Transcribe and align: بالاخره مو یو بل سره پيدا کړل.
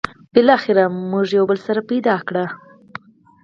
بالاخره 0.33 0.83
مو 1.09 1.19
یو 1.37 1.45
بل 1.49 1.59
سره 1.67 1.81
پيدا 1.89 2.15
کړل. 2.27 2.47